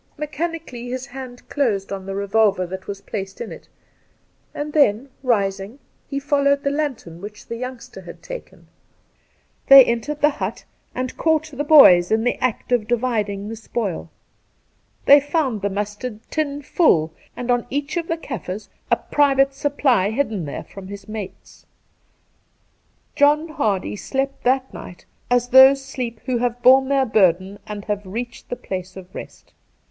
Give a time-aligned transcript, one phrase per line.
[0.17, 3.67] Mechanically his hand closed on the revolver that was placed in it,
[4.51, 5.77] and then, rising,
[6.09, 8.65] he followed the lantern which the youngster had taken.
[9.67, 14.09] They entered the hut and caught the boys in the act of dividing the spoil.
[15.05, 17.15] They found the mustard Two Christmas Days 195 tin full,
[17.45, 21.67] apd on each of the Kaffirs a private supply hidden there from his mates.
[23.15, 28.03] John Hardy slept that night as those sleep who have borne their burden and have
[28.03, 29.53] reached the place of rest.